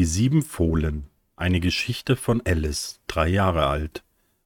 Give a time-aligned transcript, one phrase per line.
[0.00, 1.10] Die sieben Fohlen.
[1.36, 4.02] Eine Geschichte von Alice, drei Jahre alt.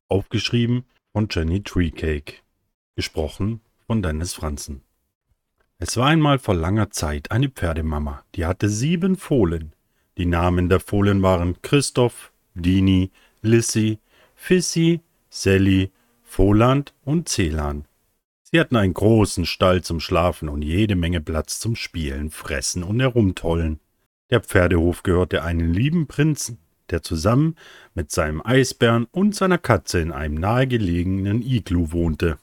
[0.08, 2.38] Aufgeschrieben von Jenny Treecake.
[2.96, 4.83] Gesprochen von Dennis Franzen.
[5.79, 9.75] Es war einmal vor langer Zeit eine Pferdemama, die hatte sieben Fohlen.
[10.19, 14.00] Die Namen der Fohlen waren Christoph, Dini, Lissy,
[14.34, 15.93] Fissy, Sally,
[16.25, 17.84] Voland und Celan.
[18.43, 22.98] Sie hatten einen großen Stall zum Schlafen und jede Menge Platz zum Spielen, Fressen und
[22.98, 23.79] Herumtollen.
[24.35, 26.59] Der Pferdehof gehörte einem lieben Prinzen,
[26.91, 27.55] der zusammen
[27.95, 32.39] mit seinem Eisbären und seiner Katze in einem nahegelegenen Iglu wohnte.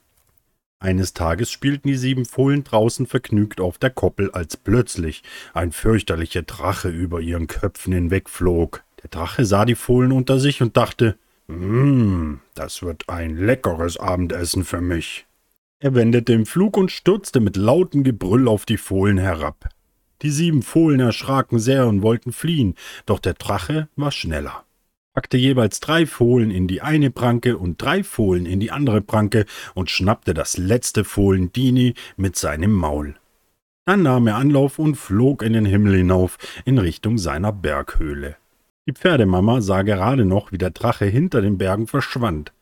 [0.80, 5.22] Eines Tages spielten die sieben Fohlen draußen vergnügt auf der Koppel, als plötzlich
[5.54, 8.86] ein fürchterlicher Drache über ihren Köpfen hinwegflog.
[9.04, 11.18] Der Drache sah die Fohlen unter sich und dachte,
[11.50, 15.26] hm, das wird ein leckeres Abendessen für mich.
[15.82, 19.68] Er wendete im Flug und stürzte mit lautem Gebrüll auf die Fohlen herab.
[20.22, 22.76] Die sieben Fohlen erschraken sehr und wollten fliehen,
[23.06, 24.66] doch der Drache war schneller,
[25.14, 29.46] packte jeweils drei Fohlen in die eine Pranke und drei Fohlen in die andere Pranke
[29.74, 33.16] und schnappte das letzte Fohlen Dini mit seinem Maul.
[33.86, 38.38] Dann nahm er Anlauf und flog in den Himmel hinauf in Richtung seiner Berghöhle.
[38.88, 42.54] Die Pferdemama sah gerade noch, wie der Drache hinter den Bergen verschwand.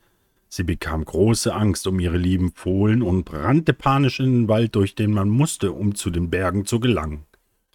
[0.48, 4.96] Sie bekam große Angst um ihre lieben Fohlen und rannte panisch in den Wald, durch
[4.96, 7.26] den man musste, um zu den Bergen zu gelangen.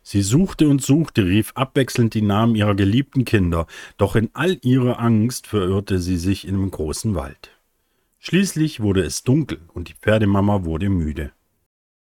[0.07, 3.67] Sie suchte und suchte, rief abwechselnd die Namen ihrer geliebten Kinder,
[3.97, 7.51] doch in all ihrer Angst verirrte sie sich in einem großen Wald.
[8.19, 11.33] Schließlich wurde es dunkel und die Pferdemama wurde müde.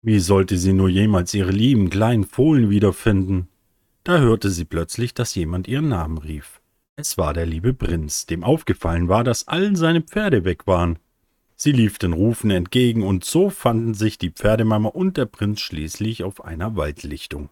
[0.02, 3.48] Wie sollte sie nur jemals ihre lieben kleinen Fohlen wiederfinden?
[4.04, 6.60] Da hörte sie plötzlich, dass jemand ihren Namen rief.
[6.98, 11.00] Es war der liebe Prinz, dem aufgefallen war, dass all seine Pferde weg waren.
[11.56, 16.24] Sie lief den Rufen entgegen, und so fanden sich die Pferdemama und der Prinz schließlich
[16.26, 17.50] auf einer Waldlichtung.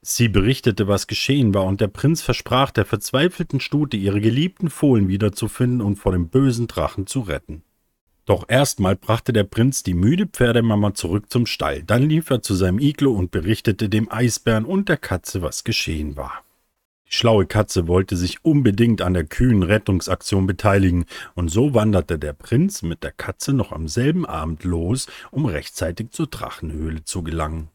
[0.00, 5.08] Sie berichtete, was geschehen war, und der Prinz versprach der verzweifelten Stute, ihre geliebten Fohlen
[5.08, 7.62] wiederzufinden und vor dem bösen Drachen zu retten.
[8.24, 12.54] Doch erstmal brachte der Prinz die müde Pferdemama zurück zum Stall, dann lief er zu
[12.54, 16.44] seinem Iglo und berichtete dem Eisbären und der Katze, was geschehen war.
[17.08, 22.34] Die schlaue Katze wollte sich unbedingt an der kühnen Rettungsaktion beteiligen, und so wanderte der
[22.34, 27.70] Prinz mit der Katze noch am selben Abend los, um rechtzeitig zur Drachenhöhle zu gelangen.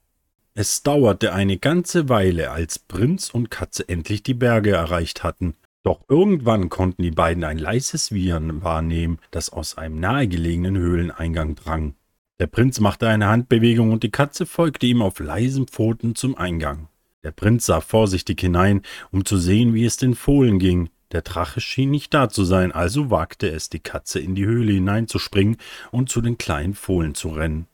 [0.56, 6.02] Es dauerte eine ganze Weile, als Prinz und Katze endlich die Berge erreicht hatten, doch
[6.08, 11.96] irgendwann konnten die beiden ein leises Wiehern wahrnehmen, das aus einem nahegelegenen Höhleneingang drang.
[12.40, 16.88] Der Prinz machte eine Handbewegung und die Katze folgte ihm auf leisen Pfoten zum Eingang.
[17.24, 20.90] Der Prinz sah vorsichtig hinein, um zu sehen, wie es den Fohlen ging.
[21.14, 24.74] Der Drache schien nicht da zu sein, also wagte es, die Katze in die Höhle
[24.74, 25.58] hineinzuspringen
[25.92, 27.66] und zu den kleinen Fohlen zu rennen.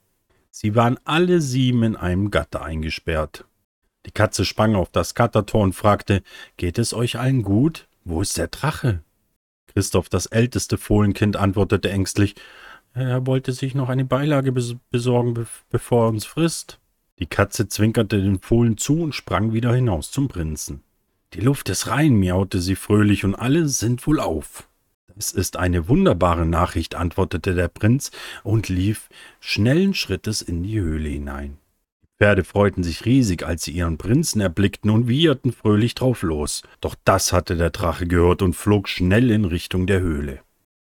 [0.52, 3.46] Sie waren alle sieben in einem Gatter eingesperrt.
[4.06, 6.24] Die Katze sprang auf das Gattertor und fragte,
[6.58, 7.88] geht es euch allen gut?
[8.06, 9.04] Wo ist der Drache?
[9.68, 12.36] Christoph, das älteste Fohlenkind, antwortete ängstlich,
[12.94, 14.52] er wollte sich noch eine Beilage
[14.92, 16.80] besorgen, bevor er uns frisst.
[17.20, 20.84] Die Katze zwinkerte den Fohlen zu und sprang wieder hinaus zum Prinzen.
[21.34, 24.69] Die Luft ist rein, miaute sie fröhlich, und alle sind wohl auf.
[25.20, 29.10] Das ist eine wunderbare Nachricht, antwortete der Prinz und lief
[29.42, 31.58] schnellen Schrittes in die Höhle hinein.
[32.02, 36.64] Die Pferde freuten sich riesig, als sie ihren Prinzen erblickten und wieherten fröhlich drauf los.
[36.80, 40.40] Doch das hatte der Drache gehört und flog schnell in Richtung der Höhle.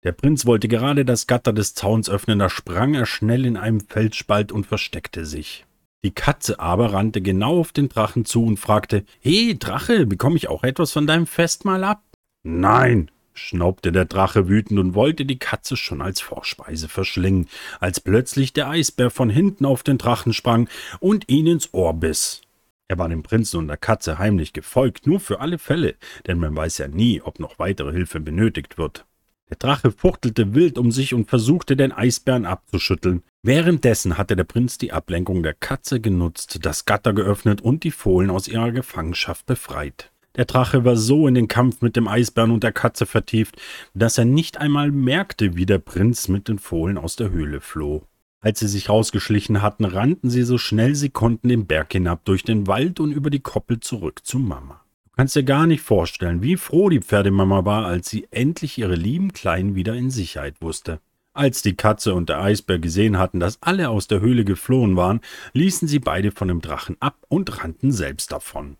[0.04, 3.80] Der Prinz wollte gerade das Gatter des Zauns öffnen, da sprang er schnell in einem
[3.80, 5.66] Felsspalt und versteckte sich.
[6.04, 10.48] Die Katze aber rannte genau auf den Drachen zu und fragte, He, Drache, bekomme ich
[10.48, 12.04] auch etwas von deinem Festmahl ab?
[12.44, 17.48] Nein, schnaubte der Drache wütend und wollte die Katze schon als Vorspeise verschlingen,
[17.80, 20.68] als plötzlich der Eisbär von hinten auf den Drachen sprang
[21.00, 22.42] und ihn ins Ohr biss.
[22.88, 25.94] Er war dem Prinzen und der Katze heimlich gefolgt, nur für alle Fälle,
[26.26, 29.06] denn man weiß ja nie, ob noch weitere Hilfe benötigt wird.
[29.48, 33.22] Der Drache fuchtelte wild um sich und versuchte, den Eisbären abzuschütteln.
[33.42, 38.30] Währenddessen hatte der Prinz die Ablenkung der Katze genutzt, das Gatter geöffnet und die Fohlen
[38.30, 40.09] aus ihrer Gefangenschaft befreit.
[40.36, 43.56] Der Drache war so in den Kampf mit dem Eisbären und der Katze vertieft,
[43.94, 48.02] dass er nicht einmal merkte, wie der Prinz mit den Fohlen aus der Höhle floh.
[48.40, 52.42] Als sie sich rausgeschlichen hatten, rannten sie so schnell sie konnten den Berg hinab durch
[52.42, 54.80] den Wald und über die Koppel zurück zu Mama.
[55.16, 59.34] Kannst dir gar nicht vorstellen, wie froh die Pferdemama war, als sie endlich ihre lieben
[59.34, 61.00] Kleinen wieder in Sicherheit wusste.
[61.34, 65.20] Als die Katze und der Eisbär gesehen hatten, dass alle aus der Höhle geflohen waren,
[65.52, 68.76] ließen sie beide von dem Drachen ab und rannten selbst davon.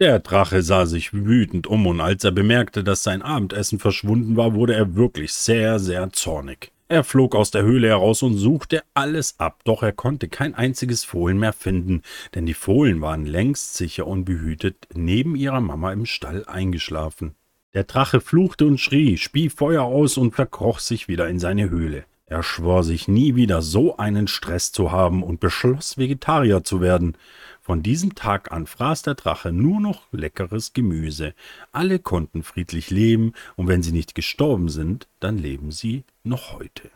[0.00, 4.54] Der Drache sah sich wütend um, und als er bemerkte, dass sein Abendessen verschwunden war,
[4.54, 6.72] wurde er wirklich sehr, sehr zornig.
[6.88, 11.04] Er flog aus der Höhle heraus und suchte alles ab, doch er konnte kein einziges
[11.04, 12.02] Fohlen mehr finden,
[12.34, 17.36] denn die Fohlen waren längst sicher und behütet neben ihrer Mama im Stall eingeschlafen.
[17.72, 22.04] Der Drache fluchte und schrie, spie Feuer aus und verkroch sich wieder in seine Höhle.
[22.26, 27.16] Er schwor sich nie wieder so einen Stress zu haben und beschloss, Vegetarier zu werden.
[27.64, 31.32] Von diesem Tag an fraß der Drache nur noch leckeres Gemüse.
[31.72, 36.90] Alle konnten friedlich leben, und wenn sie nicht gestorben sind, dann leben sie noch heute.